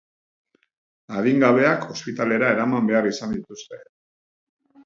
Adingabeak 1.19 1.85
ospitalera 1.97 2.49
eraman 2.57 2.91
behar 2.93 3.11
izan 3.13 3.37
dituzte. 3.39 3.81